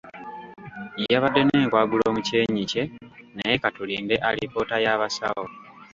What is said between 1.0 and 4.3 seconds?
Yabadde n'enkwagulo mu kyenyi kye naye ka tulinde